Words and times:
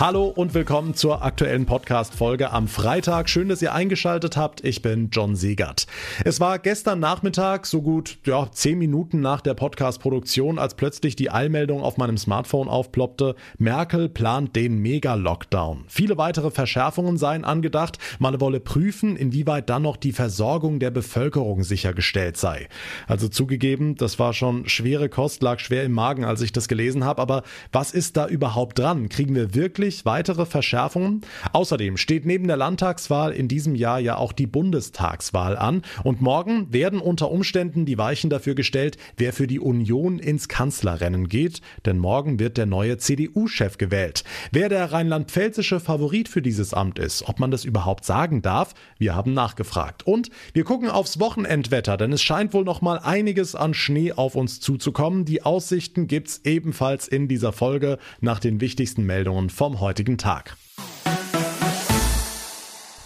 Hallo 0.00 0.26
und 0.26 0.54
willkommen 0.54 0.94
zur 0.94 1.24
aktuellen 1.24 1.66
Podcast-Folge 1.66 2.52
am 2.52 2.68
Freitag. 2.68 3.28
Schön, 3.28 3.48
dass 3.48 3.62
ihr 3.62 3.74
eingeschaltet 3.74 4.36
habt. 4.36 4.64
Ich 4.64 4.80
bin 4.80 5.10
John 5.10 5.34
Siegert. 5.34 5.88
Es 6.24 6.38
war 6.38 6.60
gestern 6.60 7.00
Nachmittag, 7.00 7.66
so 7.66 7.82
gut 7.82 8.18
ja, 8.24 8.48
zehn 8.52 8.78
Minuten 8.78 9.18
nach 9.20 9.40
der 9.40 9.54
Podcast-Produktion, 9.54 10.60
als 10.60 10.76
plötzlich 10.76 11.16
die 11.16 11.32
Eilmeldung 11.32 11.82
auf 11.82 11.96
meinem 11.96 12.16
Smartphone 12.16 12.68
aufploppte. 12.68 13.34
Merkel 13.58 14.08
plant 14.08 14.54
den 14.54 14.78
Mega-Lockdown. 14.78 15.86
Viele 15.88 16.16
weitere 16.16 16.52
Verschärfungen 16.52 17.18
seien 17.18 17.44
angedacht. 17.44 17.98
Man 18.20 18.40
wolle 18.40 18.60
prüfen, 18.60 19.16
inwieweit 19.16 19.68
dann 19.68 19.82
noch 19.82 19.96
die 19.96 20.12
Versorgung 20.12 20.78
der 20.78 20.92
Bevölkerung 20.92 21.64
sichergestellt 21.64 22.36
sei. 22.36 22.68
Also 23.08 23.26
zugegeben, 23.26 23.96
das 23.96 24.20
war 24.20 24.32
schon 24.32 24.68
schwere 24.68 25.08
Kost, 25.08 25.42
lag 25.42 25.58
schwer 25.58 25.82
im 25.82 25.90
Magen, 25.90 26.24
als 26.24 26.40
ich 26.40 26.52
das 26.52 26.68
gelesen 26.68 27.02
habe. 27.02 27.20
Aber 27.20 27.42
was 27.72 27.90
ist 27.90 28.16
da 28.16 28.28
überhaupt 28.28 28.78
dran? 28.78 29.08
Kriegen 29.08 29.34
wir 29.34 29.56
wirklich 29.56 29.87
weitere 30.04 30.46
Verschärfungen? 30.46 31.20
Außerdem 31.52 31.96
steht 31.98 32.24
neben 32.24 32.46
der 32.46 32.56
Landtagswahl 32.56 33.32
in 33.32 33.46
diesem 33.46 33.74
Jahr 33.74 34.00
ja 34.00 34.16
auch 34.16 34.32
die 34.32 34.46
Bundestagswahl 34.46 35.56
an. 35.56 35.82
Und 36.02 36.22
morgen 36.22 36.72
werden 36.72 37.00
unter 37.00 37.30
Umständen 37.30 37.84
die 37.84 37.98
Weichen 37.98 38.30
dafür 38.30 38.54
gestellt, 38.54 38.96
wer 39.18 39.32
für 39.32 39.46
die 39.46 39.60
Union 39.60 40.18
ins 40.18 40.48
Kanzlerrennen 40.48 41.28
geht. 41.28 41.60
Denn 41.84 41.98
morgen 41.98 42.38
wird 42.38 42.56
der 42.56 42.66
neue 42.66 42.96
CDU-Chef 42.98 43.76
gewählt. 43.78 44.24
Wer 44.52 44.68
der 44.68 44.90
rheinland-pfälzische 44.90 45.80
Favorit 45.80 46.28
für 46.28 46.40
dieses 46.40 46.72
Amt 46.72 46.98
ist, 46.98 47.28
ob 47.28 47.40
man 47.40 47.50
das 47.50 47.64
überhaupt 47.64 48.04
sagen 48.06 48.40
darf, 48.40 48.74
wir 48.98 49.14
haben 49.14 49.34
nachgefragt. 49.34 50.06
Und 50.06 50.30
wir 50.54 50.64
gucken 50.64 50.88
aufs 50.88 51.20
Wochenendwetter, 51.20 51.96
denn 51.98 52.12
es 52.12 52.22
scheint 52.22 52.54
wohl 52.54 52.64
noch 52.64 52.80
mal 52.80 52.98
ein 52.98 53.18
einiges 53.18 53.54
an 53.54 53.74
Schnee 53.74 54.12
auf 54.12 54.36
uns 54.36 54.60
zuzukommen. 54.60 55.24
Die 55.24 55.42
Aussichten 55.42 56.06
gibt's 56.06 56.40
ebenfalls 56.44 57.08
in 57.08 57.26
dieser 57.26 57.52
Folge 57.52 57.98
nach 58.20 58.38
den 58.38 58.60
wichtigsten 58.60 59.02
Meldungen 59.04 59.50
vom 59.50 59.77
heutigen 59.80 60.18
Tag. 60.18 60.56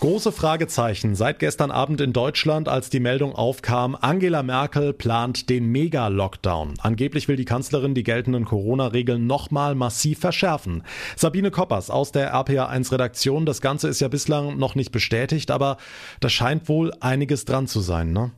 Große 0.02 0.32
Fragezeichen 0.32 1.14
seit 1.14 1.38
gestern 1.38 1.70
Abend 1.70 2.00
in 2.00 2.12
Deutschland, 2.12 2.68
als 2.68 2.90
die 2.90 2.98
Meldung 2.98 3.36
aufkam, 3.36 3.96
Angela 4.00 4.42
Merkel 4.42 4.92
plant 4.92 5.48
den 5.48 5.66
Mega-Lockdown. 5.66 6.74
Angeblich 6.80 7.28
will 7.28 7.36
die 7.36 7.44
Kanzlerin 7.44 7.94
die 7.94 8.02
geltenden 8.02 8.44
Corona-Regeln 8.44 9.28
nochmal 9.28 9.76
massiv 9.76 10.18
verschärfen. 10.18 10.82
Sabine 11.14 11.52
Koppers 11.52 11.88
aus 11.88 12.10
der 12.10 12.34
RPA1-Redaktion, 12.34 13.46
das 13.46 13.60
Ganze 13.60 13.86
ist 13.86 14.00
ja 14.00 14.08
bislang 14.08 14.58
noch 14.58 14.74
nicht 14.74 14.90
bestätigt, 14.90 15.52
aber 15.52 15.76
da 16.18 16.28
scheint 16.28 16.68
wohl 16.68 16.92
einiges 16.98 17.44
dran 17.44 17.68
zu 17.68 17.78
sein, 17.78 18.12
ne? 18.12 18.32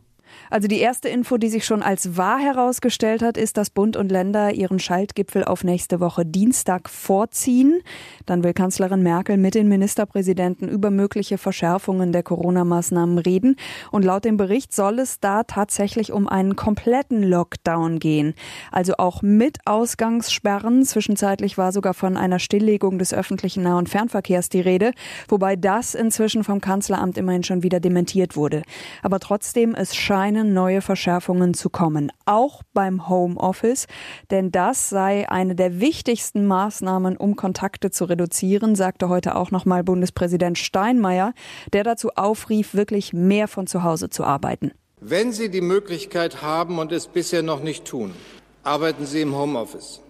Also 0.51 0.69
die 0.69 0.79
erste 0.79 1.09
Info, 1.09 1.37
die 1.37 1.49
sich 1.49 1.65
schon 1.65 1.83
als 1.83 2.17
wahr 2.17 2.39
herausgestellt 2.39 3.23
hat, 3.23 3.37
ist, 3.37 3.57
dass 3.57 3.71
Bund 3.71 3.97
und 3.97 4.11
Länder 4.11 4.53
ihren 4.53 4.79
Schaltgipfel 4.79 5.45
auf 5.45 5.65
nächste 5.65 6.01
Woche 6.01 6.27
Dienstag 6.27 6.89
vorziehen. 6.89 7.81
Dann 8.27 8.45
will 8.45 8.53
Kanzlerin 8.53 9.03
Merkel 9.03 9.37
mit 9.37 9.55
den 9.55 9.69
Ministerpräsidenten 9.69 10.69
über 10.69 10.91
mögliche 10.91 11.39
Verschärfungen 11.39 12.13
der 12.13 12.23
Corona-Maßnahmen 12.23 13.19
reden. 13.19 13.57
Und 13.91 14.05
laut 14.05 14.25
dem 14.25 14.37
Bericht 14.37 14.73
soll 14.73 14.99
es 14.99 15.21
da 15.21 15.45
tatsächlich 15.45 16.13
um 16.13 16.29
einen 16.29 16.57
kompletten 16.57 17.23
Lockdown 17.23 17.99
gehen. 17.99 18.35
Also 18.71 18.95
auch 18.99 19.23
mit 19.23 19.59
Ausgangssperren. 19.65 20.85
Zwischenzeitlich 20.85 21.59
war 21.59 21.73
sogar 21.73 21.95
von 21.95 22.17
einer 22.17 22.39
Stilllegung 22.39 22.99
des 22.99 23.15
öffentlichen 23.15 23.63
Nah- 23.63 23.79
und 23.79 23.89
Fernverkehrs 23.89 24.49
die 24.49 24.61
Rede, 24.61 24.93
wobei 25.29 25.57
das 25.57 25.95
inzwischen 25.95 26.45
vom 26.45 26.61
Kanzleramt 26.61 27.19
immerhin 27.19 27.43
schon 27.43 27.63
wieder 27.63 27.81
dementiert 27.81 28.37
wurde. 28.37 28.63
Aber 29.03 29.21
trotzdem, 29.21 29.75
es 29.75 29.95
scheint 29.95 30.24
scheinen 30.25 30.55
neue 30.55 30.81
Verschärfungen 30.81 31.53
zu 31.53 31.69
kommen, 31.69 32.11
auch 32.25 32.63
beim 32.73 33.11
Homeoffice, 33.11 33.87
denn 34.31 34.51
das 34.51 34.89
sei 34.89 35.29
eine 35.29 35.55
der 35.55 35.81
wichtigsten 35.81 36.47
Maßnahmen, 36.47 37.19
um 37.19 37.37
Kontakte 37.37 37.91
zu 37.91 38.07
reduzieren, 38.07 38.75
sagte 38.75 39.11
heute 39.11 39.35
auch 39.37 39.51
nochmal 39.51 39.85
Bundespräsident 39.85 40.57
Steinmeier, 40.57 41.35
der 41.75 41.85
dazu 41.85 42.09
aufrief, 42.17 42.73
wirklich 42.73 43.13
mehr 43.13 43.49
von 43.49 43.67
zu 43.67 43.83
Hause 43.83 44.09
zu 44.09 44.25
arbeiten. 44.25 44.73
Wenn 44.99 45.31
Sie 45.31 45.51
die 45.51 45.61
Möglichkeit 45.61 46.41
haben 46.41 46.79
und 46.79 46.91
es 46.91 47.07
bisher 47.07 47.43
noch 47.43 47.63
nicht 47.63 47.85
tun, 47.85 48.15
arbeiten 48.63 49.05
Sie 49.05 49.21
im 49.21 49.37
Homeoffice. 49.37 50.01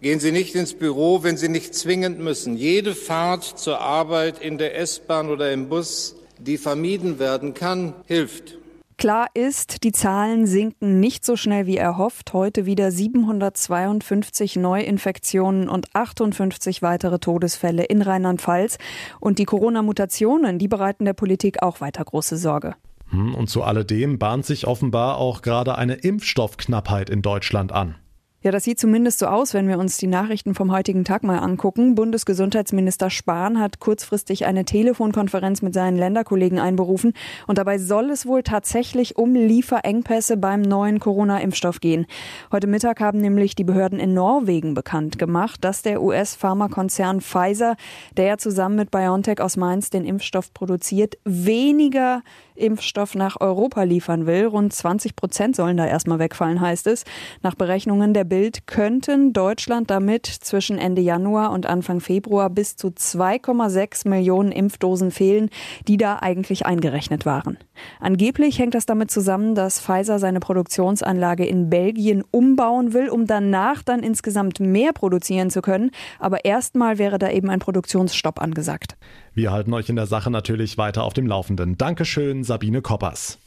Gehen 0.00 0.18
Sie 0.18 0.32
nicht 0.32 0.56
ins 0.56 0.74
Büro, 0.74 1.22
wenn 1.22 1.36
Sie 1.36 1.48
nicht 1.48 1.76
zwingend 1.76 2.18
müssen. 2.18 2.56
Jede 2.56 2.96
Fahrt 2.96 3.44
zur 3.44 3.80
Arbeit 3.80 4.42
in 4.42 4.58
der 4.58 4.76
S-Bahn 4.76 5.30
oder 5.30 5.52
im 5.52 5.68
Bus, 5.68 6.16
die 6.40 6.58
vermieden 6.58 7.20
werden 7.20 7.54
kann, 7.54 7.94
hilft. 8.06 8.58
Klar 9.02 9.26
ist, 9.34 9.82
die 9.82 9.90
Zahlen 9.90 10.46
sinken 10.46 11.00
nicht 11.00 11.24
so 11.24 11.34
schnell 11.34 11.66
wie 11.66 11.76
erhofft. 11.76 12.32
Heute 12.32 12.66
wieder 12.66 12.92
752 12.92 14.54
Neuinfektionen 14.54 15.68
und 15.68 15.88
58 15.92 16.82
weitere 16.82 17.18
Todesfälle 17.18 17.82
in 17.82 18.00
Rheinland-Pfalz. 18.00 18.78
Und 19.18 19.40
die 19.40 19.44
Corona-Mutationen, 19.44 20.60
die 20.60 20.68
bereiten 20.68 21.04
der 21.04 21.14
Politik 21.14 21.64
auch 21.64 21.80
weiter 21.80 22.04
große 22.04 22.36
Sorge. 22.36 22.76
Hm, 23.08 23.34
und 23.34 23.50
zu 23.50 23.64
alledem 23.64 24.20
bahnt 24.20 24.46
sich 24.46 24.68
offenbar 24.68 25.16
auch 25.16 25.42
gerade 25.42 25.76
eine 25.76 25.94
Impfstoffknappheit 25.94 27.10
in 27.10 27.22
Deutschland 27.22 27.72
an. 27.72 27.96
Ja, 28.44 28.50
das 28.50 28.64
sieht 28.64 28.80
zumindest 28.80 29.20
so 29.20 29.26
aus, 29.26 29.54
wenn 29.54 29.68
wir 29.68 29.78
uns 29.78 29.98
die 29.98 30.08
Nachrichten 30.08 30.56
vom 30.56 30.72
heutigen 30.72 31.04
Tag 31.04 31.22
mal 31.22 31.38
angucken. 31.38 31.94
Bundesgesundheitsminister 31.94 33.08
Spahn 33.08 33.60
hat 33.60 33.78
kurzfristig 33.78 34.46
eine 34.46 34.64
Telefonkonferenz 34.64 35.62
mit 35.62 35.74
seinen 35.74 35.96
Länderkollegen 35.96 36.58
einberufen 36.58 37.12
und 37.46 37.58
dabei 37.58 37.78
soll 37.78 38.10
es 38.10 38.26
wohl 38.26 38.42
tatsächlich 38.42 39.16
um 39.16 39.36
Lieferengpässe 39.36 40.36
beim 40.38 40.60
neuen 40.60 40.98
Corona-Impfstoff 40.98 41.78
gehen. 41.78 42.06
Heute 42.50 42.66
Mittag 42.66 42.98
haben 42.98 43.20
nämlich 43.20 43.54
die 43.54 43.62
Behörden 43.62 44.00
in 44.00 44.12
Norwegen 44.12 44.74
bekannt 44.74 45.20
gemacht, 45.20 45.62
dass 45.62 45.82
der 45.82 46.02
US-Pharmakonzern 46.02 47.20
Pfizer, 47.20 47.76
der 48.16 48.24
ja 48.24 48.38
zusammen 48.38 48.74
mit 48.74 48.90
BioNTech 48.90 49.40
aus 49.40 49.56
Mainz 49.56 49.90
den 49.90 50.04
Impfstoff 50.04 50.52
produziert, 50.52 51.16
weniger 51.24 52.22
Impfstoff 52.54 53.14
nach 53.14 53.40
Europa 53.40 53.82
liefern 53.82 54.26
will. 54.26 54.46
Rund 54.46 54.72
20 54.72 55.16
Prozent 55.16 55.56
sollen 55.56 55.76
da 55.76 55.86
erstmal 55.86 56.18
wegfallen, 56.18 56.60
heißt 56.60 56.86
es. 56.86 57.04
Nach 57.42 57.54
Berechnungen 57.54 58.14
der 58.14 58.24
Bild 58.24 58.66
könnten 58.66 59.32
Deutschland 59.32 59.90
damit 59.90 60.26
zwischen 60.26 60.78
Ende 60.78 61.02
Januar 61.02 61.52
und 61.52 61.66
Anfang 61.66 62.00
Februar 62.00 62.50
bis 62.50 62.76
zu 62.76 62.88
2,6 62.88 64.08
Millionen 64.08 64.52
Impfdosen 64.52 65.10
fehlen, 65.10 65.50
die 65.88 65.96
da 65.96 66.18
eigentlich 66.20 66.66
eingerechnet 66.66 67.26
waren. 67.26 67.58
Angeblich 68.00 68.58
hängt 68.58 68.74
das 68.74 68.86
damit 68.86 69.10
zusammen, 69.10 69.54
dass 69.54 69.80
Pfizer 69.80 70.18
seine 70.18 70.40
Produktionsanlage 70.40 71.44
in 71.44 71.70
Belgien 71.70 72.22
umbauen 72.30 72.92
will, 72.92 73.08
um 73.08 73.26
danach 73.26 73.82
dann 73.82 74.02
insgesamt 74.02 74.60
mehr 74.60 74.92
produzieren 74.92 75.50
zu 75.50 75.62
können. 75.62 75.90
Aber 76.18 76.44
erstmal 76.44 76.98
wäre 76.98 77.18
da 77.18 77.30
eben 77.30 77.50
ein 77.50 77.58
Produktionsstopp 77.58 78.40
angesagt. 78.40 78.96
Wir 79.34 79.50
halten 79.50 79.72
euch 79.72 79.88
in 79.88 79.96
der 79.96 80.06
Sache 80.06 80.30
natürlich 80.30 80.76
weiter 80.76 81.04
auf 81.04 81.14
dem 81.14 81.26
Laufenden. 81.26 81.78
Dankeschön, 81.78 82.44
Sabine 82.44 82.82
Koppers. 82.82 83.38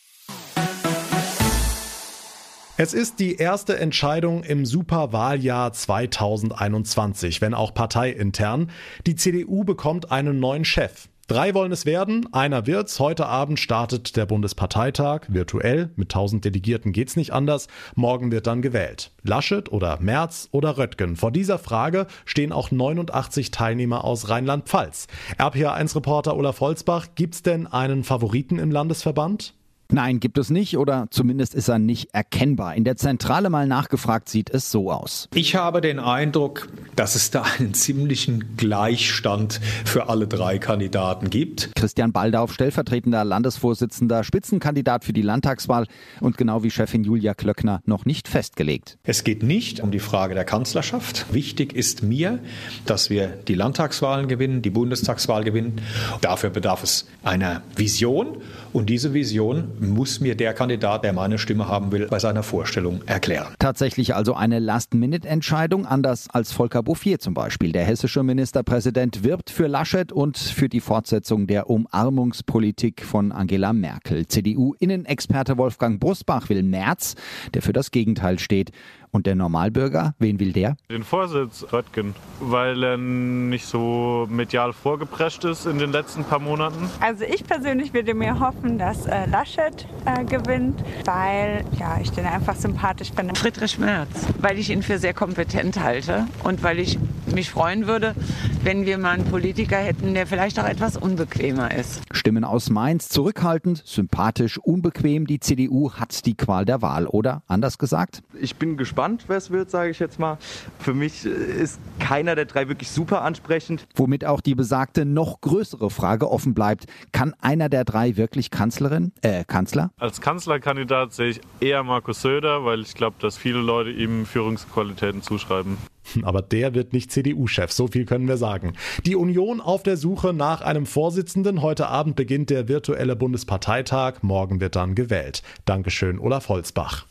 Es 2.77 2.93
ist 2.93 3.19
die 3.19 3.35
erste 3.35 3.77
Entscheidung 3.77 4.43
im 4.43 4.65
Superwahljahr 4.65 5.71
2021, 5.71 7.39
wenn 7.39 7.53
auch 7.53 7.73
parteiintern. 7.73 8.71
Die 9.05 9.15
CDU 9.15 9.63
bekommt 9.63 10.11
einen 10.11 10.39
neuen 10.39 10.65
Chef. 10.65 11.07
Drei 11.27 11.55
wollen 11.55 11.71
es 11.71 11.87
werden, 11.87 12.31
einer 12.33 12.67
wird's. 12.67 12.99
Heute 12.99 13.25
Abend 13.25 13.59
startet 13.59 14.15
der 14.15 14.27
Bundesparteitag, 14.27 15.21
virtuell, 15.27 15.89
mit 15.95 16.13
1000 16.13 16.45
Delegierten 16.45 16.91
geht's 16.91 17.15
nicht 17.15 17.33
anders. 17.33 17.67
Morgen 17.95 18.31
wird 18.31 18.45
dann 18.45 18.61
gewählt. 18.61 19.09
Laschet 19.23 19.71
oder 19.71 19.99
Merz 19.99 20.49
oder 20.51 20.77
Röttgen. 20.77 21.15
Vor 21.15 21.31
dieser 21.31 21.57
Frage 21.57 22.05
stehen 22.25 22.51
auch 22.51 22.69
89 22.69 23.49
Teilnehmer 23.49 24.03
aus 24.03 24.29
Rheinland-Pfalz. 24.29 25.07
RPA1-Reporter 25.39 26.37
Olaf 26.37 26.59
Holzbach, 26.59 27.07
gibt's 27.15 27.41
denn 27.41 27.65
einen 27.65 28.03
Favoriten 28.03 28.59
im 28.59 28.69
Landesverband? 28.69 29.54
Nein, 29.91 30.19
gibt 30.19 30.37
es 30.37 30.49
nicht 30.49 30.77
oder 30.77 31.07
zumindest 31.11 31.53
ist 31.53 31.67
er 31.67 31.77
nicht 31.77 32.13
erkennbar. 32.13 32.75
In 32.75 32.83
der 32.83 32.95
Zentrale 32.95 33.49
mal 33.49 33.67
nachgefragt 33.67 34.29
sieht 34.29 34.49
es 34.49 34.71
so 34.71 34.91
aus. 34.91 35.29
Ich 35.33 35.55
habe 35.55 35.79
den 35.81 35.99
Eindruck, 35.99 36.67
dass 36.95 37.15
es 37.15 37.29
da 37.29 37.43
einen 37.59 37.73
ziemlichen 37.73 38.57
Gleichstand 38.57 39.61
für 39.85 40.09
alle 40.09 40.27
drei 40.27 40.57
Kandidaten 40.57 41.29
gibt. 41.29 41.71
Christian 41.75 42.11
Baldauf, 42.11 42.51
stellvertretender 42.53 43.23
Landesvorsitzender, 43.23 44.23
Spitzenkandidat 44.23 45.05
für 45.05 45.13
die 45.13 45.21
Landtagswahl 45.21 45.85
und 46.19 46.37
genau 46.37 46.63
wie 46.63 46.71
Chefin 46.71 47.03
Julia 47.03 47.35
Klöckner 47.35 47.81
noch 47.85 48.05
nicht 48.05 48.27
festgelegt. 48.27 48.97
Es 49.03 49.23
geht 49.23 49.43
nicht 49.43 49.81
um 49.81 49.91
die 49.91 49.99
Frage 49.99 50.33
der 50.33 50.45
Kanzlerschaft. 50.45 51.31
Wichtig 51.31 51.73
ist 51.73 52.01
mir, 52.01 52.39
dass 52.85 53.09
wir 53.09 53.27
die 53.27 53.55
Landtagswahlen 53.55 54.27
gewinnen, 54.27 54.61
die 54.61 54.71
Bundestagswahl 54.71 55.43
gewinnen. 55.43 55.81
Dafür 56.21 56.49
bedarf 56.49 56.83
es 56.83 57.07
einer 57.23 57.61
Vision 57.75 58.37
und 58.73 58.89
diese 58.89 59.13
Vision 59.13 59.74
muss 59.79 60.19
mir 60.19 60.35
der 60.35 60.53
Kandidat, 60.53 61.03
der 61.03 61.13
meine 61.13 61.37
Stimme 61.37 61.67
haben 61.67 61.91
will, 61.91 62.07
bei 62.07 62.19
seiner 62.19 62.43
Vorstellung 62.43 63.01
erklären. 63.05 63.53
Tatsächlich 63.59 64.15
also 64.15 64.33
eine 64.33 64.59
Last-Minute-Entscheidung, 64.59 65.85
anders 65.85 66.27
als 66.29 66.51
Volker 66.51 66.83
Bouffier 66.83 67.19
zum 67.19 67.33
Beispiel. 67.33 67.71
Der 67.71 67.85
hessische 67.85 68.23
Ministerpräsident 68.23 69.23
wirbt 69.23 69.49
für 69.49 69.67
Laschet 69.67 70.11
und 70.11 70.37
für 70.37 70.69
die 70.69 70.79
Fortsetzung 70.79 71.47
der 71.47 71.69
Umarmungspolitik 71.69 73.03
von 73.03 73.31
Angela 73.31 73.73
Merkel. 73.73 74.27
CDU-Innenexperte 74.27 75.57
Wolfgang 75.57 75.99
Busbach 75.99 76.49
will 76.49 76.63
Merz, 76.63 77.15
der 77.53 77.61
für 77.61 77.73
das 77.73 77.91
Gegenteil 77.91 78.39
steht. 78.39 78.71
Und 79.15 79.27
der 79.27 79.35
Normalbürger, 79.35 80.13
wen 80.19 80.41
will 80.41 80.51
der? 80.51 80.75
Den 80.91 81.05
Vorsitz 81.05 81.65
Röttgen, 81.71 82.13
weil 82.41 82.83
er 82.83 82.97
nicht 82.97 83.65
so 83.65 84.27
medial 84.29 84.73
vorgeprescht 84.73 85.45
ist 85.45 85.65
in 85.65 85.79
den 85.79 85.93
letzten 85.93 86.25
paar 86.25 86.39
Monaten. 86.39 86.89
Also 86.99 87.23
ich 87.23 87.45
persönlich 87.45 87.93
würde 87.93 88.13
mir 88.13 88.41
hoffen, 88.41 88.77
dass 88.77 89.05
äh, 89.05 89.25
Laschet 89.27 89.87
äh, 90.03 90.25
gewinnt, 90.25 90.83
weil 91.05 91.63
ja, 91.79 91.97
ich 92.01 92.11
den 92.11 92.25
einfach 92.25 92.57
sympathisch 92.57 93.13
finde. 93.15 93.35
Friedrich 93.35 93.79
Merz, 93.79 94.09
weil 94.41 94.59
ich 94.59 94.69
ihn 94.69 94.83
für 94.83 94.97
sehr 94.97 95.13
kompetent 95.13 95.81
halte 95.81 96.27
und 96.43 96.61
weil 96.61 96.79
ich 96.79 96.99
mich 97.33 97.49
freuen 97.49 97.87
würde, 97.87 98.15
wenn 98.63 98.85
wir 98.85 98.97
mal 98.97 99.11
einen 99.11 99.23
Politiker 99.23 99.77
hätten, 99.77 100.13
der 100.13 100.27
vielleicht 100.27 100.59
auch 100.59 100.67
etwas 100.67 100.97
unbequemer 100.97 101.73
ist. 101.73 102.01
Stimmen 102.25 102.43
aus 102.43 102.71
Mainz 102.71 103.09
zurückhaltend, 103.09 103.83
sympathisch, 103.85 104.57
unbequem. 104.57 105.27
Die 105.27 105.39
CDU 105.39 105.91
hat 105.91 106.25
die 106.25 106.35
Qual 106.35 106.65
der 106.65 106.81
Wahl, 106.81 107.05
oder? 107.05 107.43
Anders 107.45 107.77
gesagt? 107.77 108.23
Ich 108.33 108.55
bin 108.55 108.77
gespannt 108.77 109.25
wer 109.27 109.37
es 109.37 109.51
wird, 109.51 109.69
sage 109.69 109.91
ich 109.91 109.99
jetzt 109.99 110.17
mal. 110.17 110.39
Für 110.79 110.95
mich 110.95 111.23
ist 111.23 111.79
keiner 111.99 112.33
der 112.33 112.45
drei 112.45 112.67
wirklich 112.67 112.89
super 112.89 113.21
ansprechend. 113.21 113.85
Womit 113.93 114.25
auch 114.25 114.41
die 114.41 114.55
besagte 114.55 115.05
noch 115.05 115.39
größere 115.39 115.91
Frage 115.91 116.31
offen 116.31 116.55
bleibt. 116.55 116.85
Kann 117.11 117.35
einer 117.41 117.69
der 117.69 117.85
drei 117.85 118.17
wirklich 118.17 118.49
Kanzlerin, 118.49 119.11
äh, 119.21 119.43
Kanzler? 119.45 119.91
Als 119.99 120.19
Kanzlerkandidat 120.19 121.13
sehe 121.13 121.29
ich 121.29 121.41
eher 121.59 121.83
Markus 121.83 122.23
Söder, 122.23 122.65
weil 122.65 122.81
ich 122.81 122.95
glaube, 122.95 123.17
dass 123.19 123.37
viele 123.37 123.59
Leute 123.59 123.91
ihm 123.91 124.25
Führungsqualitäten 124.25 125.21
zuschreiben. 125.21 125.77
Aber 126.23 126.41
der 126.41 126.73
wird 126.73 126.93
nicht 126.93 127.11
CDU-Chef, 127.11 127.71
so 127.71 127.87
viel 127.87 128.05
können 128.05 128.27
wir 128.27 128.37
sagen. 128.37 128.73
Die 129.05 129.15
Union 129.15 129.61
auf 129.61 129.83
der 129.83 129.97
Suche 129.97 130.33
nach 130.33 130.61
einem 130.61 130.85
Vorsitzenden. 130.85 131.61
Heute 131.61 131.87
Abend 131.87 132.15
beginnt 132.15 132.49
der 132.49 132.67
virtuelle 132.67 133.15
Bundesparteitag. 133.15 134.21
Morgen 134.21 134.59
wird 134.59 134.75
dann 134.75 134.95
gewählt. 134.95 135.41
Dankeschön, 135.65 136.19
Olaf 136.19 136.49
Holzbach. 136.49 137.05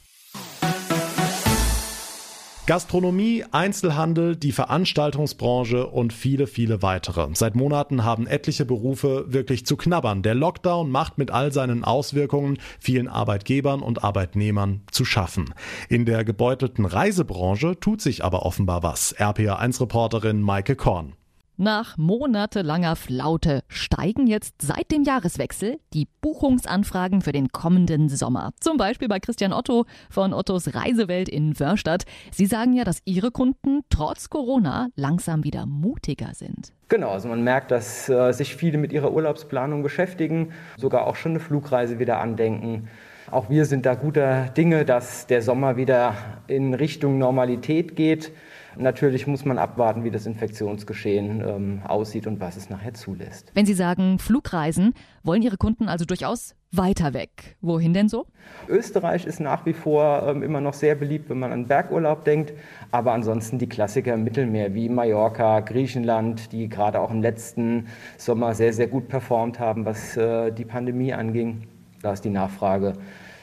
Gastronomie, 2.67 3.45
Einzelhandel, 3.51 4.37
die 4.37 4.51
Veranstaltungsbranche 4.51 5.87
und 5.87 6.15
viele, 6.15 6.47
viele 6.47 6.81
weitere. 6.81 7.29
Seit 7.35 7.57
Monaten 7.57 8.05
haben 8.05 8.27
etliche 8.27 8.65
Berufe 8.65 9.27
wirklich 9.29 9.67
zu 9.67 9.77
knabbern. 9.77 10.23
Der 10.23 10.35
Lockdown 10.35 10.91
macht 10.91 11.19
mit 11.19 11.31
all 11.31 11.53
seinen 11.53 11.85
Auswirkungen 11.85 12.57
vielen 12.81 13.07
Arbeitgebern 13.07 13.83
und 13.83 14.03
Arbeitnehmern 14.03 14.81
zu 14.91 15.05
schaffen. 15.05 15.53
In 15.91 16.07
der 16.07 16.25
gebeutelten 16.25 16.87
Reisebranche 16.87 17.79
tut 17.79 18.01
sich 18.01 18.25
aber 18.25 18.47
offenbar 18.47 18.83
was. 18.83 19.15
RPA1-Reporterin 19.15 20.41
Maike 20.41 20.75
Korn. 20.75 21.13
Nach 21.57 21.97
monatelanger 21.97 22.97
Flaute 22.97 23.63
steigen 23.69 24.27
jetzt 24.27 24.61
seit 24.61 24.91
dem 24.91 25.05
Jahreswechsel 25.05 25.79
die 25.93 26.09
Buchungsanfragen 26.21 27.21
für 27.21 27.31
den 27.31 27.51
kommenden 27.51 28.09
Sommer. 28.09 28.51
Zum 28.59 28.77
Beispiel 28.77 29.07
bei 29.07 29.21
Christian 29.21 29.53
Otto 29.53 29.85
von 30.11 30.33
Ottos 30.33 30.75
Reisewelt 30.75 31.29
in 31.29 31.59
Wörstadt. 31.61 32.07
Sie 32.33 32.47
sagen 32.47 32.73
ja, 32.73 32.83
dass 32.83 33.03
Ihre 33.05 33.31
Kunden 33.31 33.83
trotz 33.89 34.31
Corona 34.31 34.89
langsam 34.97 35.45
wieder 35.45 35.65
mutiger 35.65 36.35
sind. 36.35 36.73
Genau, 36.89 37.11
also 37.11 37.29
man 37.29 37.45
merkt, 37.45 37.71
dass 37.71 38.09
äh, 38.09 38.33
sich 38.33 38.57
viele 38.57 38.77
mit 38.77 38.93
ihrer 38.93 39.13
Urlaubsplanung 39.13 39.85
beschäftigen, 39.85 40.53
sogar 40.77 41.07
auch 41.07 41.15
schon 41.15 41.33
eine 41.33 41.41
Flugreise 41.41 42.01
wieder 42.01 42.19
andenken. 42.19 42.89
Auch 43.31 43.49
wir 43.49 43.65
sind 43.65 43.87
da 43.87 43.95
guter 43.95 44.47
Dinge, 44.49 44.85
dass 44.85 45.29
der 45.29 45.41
Sommer 45.41 45.77
wieder 45.77 46.17
in 46.49 46.75
Richtung 46.75 47.19
Normalität 47.19 47.95
geht. 47.95 48.33
Natürlich 48.77 49.27
muss 49.27 49.45
man 49.45 49.59
abwarten, 49.59 50.05
wie 50.05 50.11
das 50.11 50.27
Infektionsgeschehen 50.27 51.43
ähm, 51.47 51.83
aussieht 51.87 52.27
und 52.27 52.41
was 52.41 52.57
es 52.57 52.71
nachher 52.71 52.95
zulässt. 52.95 53.51
Wenn 53.55 53.67
Sie 53.67 53.75
sagen 53.75 54.19
Flugreisen, 54.19 54.95
wollen 55.23 55.43
Ihre 55.43 55.57
Kunden 55.57 55.89
also 55.89 56.05
durchaus 56.05 56.55
weiter 56.73 57.15
weg. 57.15 57.57
Wohin 57.61 57.95
denn 57.95 58.09
so? 58.09 58.27
Österreich 58.69 59.27
ist 59.27 59.41
nach 59.41 59.65
wie 59.67 59.73
vor 59.73 60.25
ähm, 60.27 60.43
immer 60.43 60.61
noch 60.61 60.75
sehr 60.75 60.95
beliebt, 60.95 61.31
wenn 61.31 61.39
man 61.39 61.53
an 61.53 61.67
Bergurlaub 61.67 62.25
denkt. 62.25 62.53
Aber 62.91 63.13
ansonsten 63.13 63.59
die 63.59 63.69
Klassiker 63.69 64.15
im 64.15 64.25
Mittelmeer 64.25 64.75
wie 64.75 64.89
Mallorca, 64.89 65.61
Griechenland, 65.61 66.53
die 66.53 66.69
gerade 66.69 67.01
auch 67.01 67.11
im 67.11 67.23
letzten 67.23 67.87
Sommer 68.19 68.55
sehr, 68.55 68.73
sehr 68.73 68.89
gut 68.89 69.09
performt 69.09 69.59
haben, 69.59 69.85
was 69.85 70.17
äh, 70.17 70.51
die 70.51 70.65
Pandemie 70.65 71.13
anging. 71.13 71.69
Da 72.03 72.13
ist 72.13 72.25
die 72.25 72.31
Nachfrage 72.31 72.95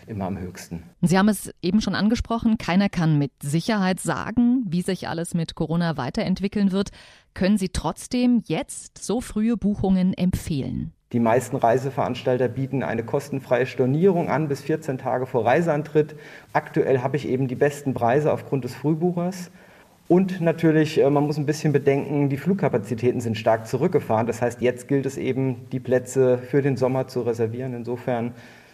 immer 0.07 0.25
am 0.25 0.37
höchsten. 0.37 0.83
Sie 1.01 1.17
haben 1.17 1.29
es 1.29 1.51
eben 1.61 1.81
schon 1.81 1.95
angesprochen, 1.95 2.57
keiner 2.57 2.89
kann 2.89 3.17
mit 3.17 3.31
Sicherheit 3.41 3.99
sagen, 3.99 4.60
wie 4.71 4.81
sich 4.81 5.07
alles 5.07 5.33
mit 5.33 5.55
Corona 5.55 5.97
weiterentwickeln 5.97 6.71
wird. 6.71 6.89
Können 7.33 7.57
Sie 7.57 7.69
trotzdem 7.69 8.43
jetzt 8.45 9.03
so 9.03 9.21
frühe 9.21 9.57
Buchungen 9.57 10.13
empfehlen? 10.13 10.93
Die 11.13 11.19
meisten 11.19 11.57
Reiseveranstalter 11.57 12.47
bieten 12.47 12.83
eine 12.83 13.03
kostenfreie 13.03 13.65
Stornierung 13.65 14.29
an 14.29 14.47
bis 14.47 14.61
14 14.61 14.97
Tage 14.97 15.25
vor 15.25 15.45
Reiseantritt. 15.45 16.15
Aktuell 16.53 17.01
habe 17.01 17.17
ich 17.17 17.27
eben 17.27 17.49
die 17.49 17.55
besten 17.55 17.93
Preise 17.93 18.31
aufgrund 18.31 18.63
des 18.63 18.73
Frühbuchers. 18.75 19.51
Und 20.07 20.41
natürlich, 20.41 21.01
äh, 21.01 21.09
man 21.09 21.25
muss 21.25 21.37
ein 21.37 21.45
bisschen 21.45 21.73
bedenken, 21.73 22.29
die 22.29 22.37
Flugkapazitäten 22.37 23.21
sind 23.21 23.37
stark 23.37 23.67
zurückgefahren. 23.67 24.27
Das 24.27 24.41
heißt, 24.41 24.61
jetzt 24.61 24.87
gilt 24.87 25.05
es 25.05 25.17
eben, 25.17 25.69
die 25.71 25.79
Plätze 25.79 26.37
für 26.37 26.61
den 26.61 26.77
Sommer 26.77 27.07
zu 27.07 27.21
reservieren. 27.21 27.73
Insofern 27.73 28.33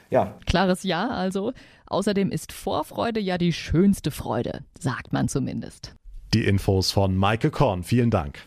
ja. 0.09 0.35
Klares 0.45 0.83
Ja 0.83 1.09
also. 1.09 1.53
Außerdem 1.87 2.31
ist 2.31 2.51
Vorfreude 2.51 3.19
ja 3.19 3.37
die 3.37 3.53
schönste 3.53 4.11
Freude, 4.11 4.63
sagt 4.79 5.13
man 5.13 5.27
zumindest. 5.27 5.95
Die 6.33 6.45
Infos 6.45 6.91
von 6.91 7.15
Maike 7.15 7.51
Korn. 7.51 7.83
Vielen 7.83 8.11
Dank. 8.11 8.39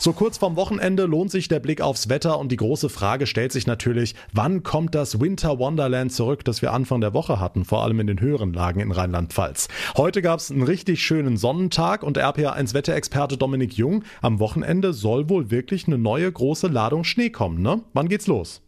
So 0.00 0.12
kurz 0.12 0.38
vorm 0.38 0.54
Wochenende 0.54 1.06
lohnt 1.06 1.32
sich 1.32 1.48
der 1.48 1.58
Blick 1.58 1.80
aufs 1.80 2.08
Wetter 2.08 2.38
und 2.38 2.52
die 2.52 2.56
große 2.56 2.88
Frage 2.88 3.26
stellt 3.26 3.50
sich 3.50 3.66
natürlich, 3.66 4.14
wann 4.32 4.62
kommt 4.62 4.94
das 4.94 5.20
Winter 5.20 5.58
Wonderland 5.58 6.12
zurück, 6.12 6.44
das 6.44 6.62
wir 6.62 6.72
Anfang 6.72 7.00
der 7.00 7.14
Woche 7.14 7.40
hatten, 7.40 7.64
vor 7.64 7.82
allem 7.82 7.98
in 7.98 8.06
den 8.06 8.20
höheren 8.20 8.52
Lagen 8.52 8.78
in 8.78 8.92
Rheinland-Pfalz. 8.92 9.66
Heute 9.96 10.22
gab 10.22 10.38
es 10.38 10.52
einen 10.52 10.62
richtig 10.62 11.02
schönen 11.02 11.36
Sonnentag 11.36 12.04
und 12.04 12.16
RPA1 12.16 12.74
Wetterexperte 12.74 13.36
Dominik 13.36 13.74
Jung, 13.74 14.04
am 14.22 14.38
Wochenende 14.38 14.92
soll 14.92 15.28
wohl 15.28 15.50
wirklich 15.50 15.88
eine 15.88 15.98
neue 15.98 16.30
große 16.30 16.68
Ladung 16.68 17.02
Schnee 17.02 17.30
kommen, 17.30 17.60
ne? 17.60 17.82
Wann 17.92 18.08
geht's 18.08 18.28
los? 18.28 18.62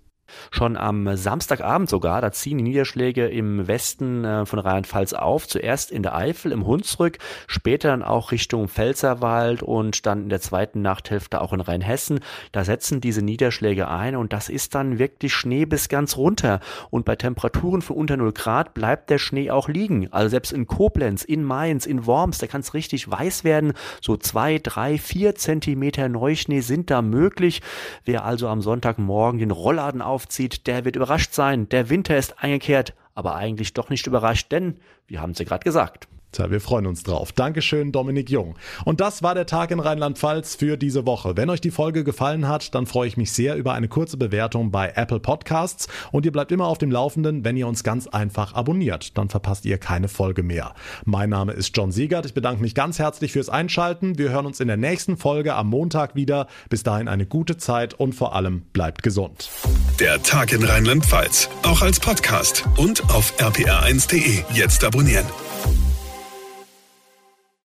Schon 0.50 0.76
am 0.76 1.16
Samstagabend 1.16 1.88
sogar, 1.88 2.20
da 2.20 2.32
ziehen 2.32 2.58
die 2.58 2.64
Niederschläge 2.64 3.28
im 3.28 3.68
Westen 3.68 4.24
äh, 4.24 4.46
von 4.46 4.58
Rheinland-Pfalz 4.58 5.12
auf. 5.12 5.46
Zuerst 5.46 5.90
in 5.90 6.02
der 6.02 6.14
Eifel, 6.14 6.52
im 6.52 6.66
Hunsrück, 6.66 7.18
später 7.46 7.88
dann 7.88 8.02
auch 8.02 8.32
Richtung 8.32 8.68
Pfälzerwald 8.68 9.62
und 9.62 10.06
dann 10.06 10.22
in 10.24 10.28
der 10.28 10.40
zweiten 10.40 10.82
Nachthälfte 10.82 11.40
auch 11.40 11.52
in 11.52 11.60
Rheinhessen. 11.60 12.20
Da 12.52 12.64
setzen 12.64 13.00
diese 13.00 13.22
Niederschläge 13.22 13.88
ein 13.88 14.16
und 14.16 14.32
das 14.32 14.48
ist 14.48 14.74
dann 14.74 14.98
wirklich 14.98 15.34
Schnee 15.34 15.66
bis 15.66 15.88
ganz 15.88 16.16
runter. 16.16 16.60
Und 16.90 17.04
bei 17.04 17.16
Temperaturen 17.16 17.82
von 17.82 17.96
unter 17.96 18.16
0 18.16 18.32
Grad 18.32 18.74
bleibt 18.74 19.10
der 19.10 19.18
Schnee 19.18 19.50
auch 19.50 19.68
liegen. 19.68 20.12
Also 20.12 20.30
selbst 20.30 20.52
in 20.52 20.66
Koblenz, 20.66 21.24
in 21.24 21.44
Mainz, 21.44 21.86
in 21.86 22.06
Worms, 22.06 22.38
da 22.38 22.46
kann 22.46 22.60
es 22.60 22.74
richtig 22.74 23.10
weiß 23.10 23.44
werden. 23.44 23.72
So 24.00 24.16
zwei, 24.16 24.58
drei, 24.58 24.98
vier 24.98 25.34
Zentimeter 25.34 26.08
Neuschnee 26.08 26.60
sind 26.60 26.90
da 26.90 27.02
möglich. 27.02 27.60
Wer 28.04 28.24
also 28.24 28.48
am 28.48 28.62
Sonntagmorgen 28.62 29.40
den 29.40 29.50
Rollladen 29.50 30.02
auf 30.02 30.19
aufzieht, 30.20 30.66
der 30.66 30.84
wird 30.84 30.96
überrascht 30.96 31.32
sein. 31.32 31.68
Der 31.70 31.88
Winter 31.88 32.18
ist 32.18 32.42
eingekehrt, 32.42 32.94
aber 33.14 33.36
eigentlich 33.36 33.72
doch 33.72 33.88
nicht 33.88 34.06
überrascht, 34.06 34.52
denn 34.52 34.78
wir 35.06 35.22
haben 35.22 35.30
es 35.30 35.38
ja 35.38 35.46
gerade 35.46 35.64
gesagt. 35.64 36.08
Tja, 36.32 36.50
wir 36.50 36.60
freuen 36.60 36.86
uns 36.86 37.02
drauf. 37.02 37.32
Dankeschön, 37.32 37.90
Dominik 37.90 38.30
Jung. 38.30 38.54
Und 38.84 39.00
das 39.00 39.22
war 39.22 39.34
der 39.34 39.46
Tag 39.46 39.72
in 39.72 39.80
Rheinland-Pfalz 39.80 40.54
für 40.54 40.76
diese 40.76 41.04
Woche. 41.04 41.36
Wenn 41.36 41.50
euch 41.50 41.60
die 41.60 41.72
Folge 41.72 42.04
gefallen 42.04 42.46
hat, 42.46 42.72
dann 42.74 42.86
freue 42.86 43.08
ich 43.08 43.16
mich 43.16 43.32
sehr 43.32 43.56
über 43.56 43.74
eine 43.74 43.88
kurze 43.88 44.16
Bewertung 44.16 44.70
bei 44.70 44.92
Apple 44.94 45.18
Podcasts. 45.18 45.88
Und 46.12 46.24
ihr 46.24 46.32
bleibt 46.32 46.52
immer 46.52 46.66
auf 46.66 46.78
dem 46.78 46.92
Laufenden, 46.92 47.44
wenn 47.44 47.56
ihr 47.56 47.66
uns 47.66 47.82
ganz 47.82 48.06
einfach 48.06 48.54
abonniert. 48.54 49.18
Dann 49.18 49.28
verpasst 49.28 49.64
ihr 49.64 49.78
keine 49.78 50.06
Folge 50.06 50.44
mehr. 50.44 50.74
Mein 51.04 51.30
Name 51.30 51.52
ist 51.52 51.76
John 51.76 51.90
Siegert. 51.90 52.26
Ich 52.26 52.34
bedanke 52.34 52.62
mich 52.62 52.76
ganz 52.76 53.00
herzlich 53.00 53.32
fürs 53.32 53.48
Einschalten. 53.48 54.16
Wir 54.16 54.30
hören 54.30 54.46
uns 54.46 54.60
in 54.60 54.68
der 54.68 54.76
nächsten 54.76 55.16
Folge 55.16 55.54
am 55.54 55.68
Montag 55.68 56.14
wieder. 56.14 56.46
Bis 56.68 56.84
dahin 56.84 57.08
eine 57.08 57.26
gute 57.26 57.56
Zeit 57.56 57.94
und 57.94 58.14
vor 58.14 58.36
allem 58.36 58.62
bleibt 58.72 59.02
gesund. 59.02 59.50
Der 59.98 60.22
Tag 60.22 60.52
in 60.52 60.62
Rheinland-Pfalz. 60.62 61.48
Auch 61.64 61.82
als 61.82 61.98
Podcast 61.98 62.64
und 62.76 63.02
auf 63.10 63.36
rpr1.de. 63.38 64.44
Jetzt 64.54 64.84
abonnieren. 64.84 65.26